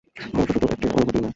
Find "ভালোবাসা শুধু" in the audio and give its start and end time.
0.01-0.67